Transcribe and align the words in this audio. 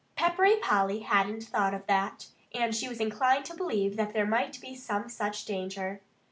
Peppery 0.15 0.55
Polly 0.55 1.01
hadn't 1.01 1.43
thought 1.43 1.75
of 1.75 1.85
that. 1.85 2.29
And 2.55 2.75
she 2.75 2.89
was 2.89 2.99
inclined 2.99 3.45
to 3.45 3.55
believe 3.55 3.97
that 3.97 4.13
there 4.13 4.25
might 4.25 4.59
be 4.59 4.73
some 4.75 5.09
such 5.09 5.45
danger. 5.45 6.01